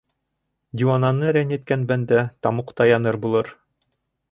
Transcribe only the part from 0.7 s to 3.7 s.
Диуананы рәнйеткән бәндә тамуҡта яныр булыр...